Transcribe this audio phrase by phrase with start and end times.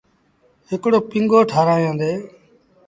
[0.69, 2.11] هڪڙو پيٚنگو ٺآرآيآندي۔